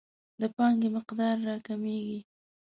د 0.41 0.41
پانګې 0.55 0.89
مقدار 0.97 1.35
راکمیږي. 1.47 2.19